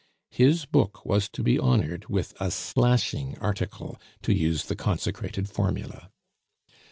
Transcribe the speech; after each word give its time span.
His 0.31 0.65
book 0.65 1.05
was 1.05 1.29
to 1.29 1.43
be 1.43 1.59
honored 1.59 2.07
with 2.09 2.33
"a 2.39 2.49
slashing 2.49 3.37
article," 3.37 4.01
to 4.23 4.33
use 4.33 4.65
the 4.65 4.75
consecrated 4.75 5.47
formula. 5.47 6.09